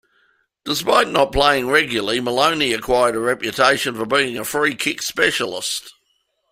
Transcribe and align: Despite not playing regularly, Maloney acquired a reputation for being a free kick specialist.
Despite 0.65 1.09
not 1.09 1.31
playing 1.31 1.67
regularly, 1.67 2.19
Maloney 2.19 2.73
acquired 2.73 3.13
a 3.15 3.19
reputation 3.19 3.93
for 3.93 4.07
being 4.07 4.35
a 4.35 4.43
free 4.43 4.73
kick 4.73 4.99
specialist. 5.03 5.93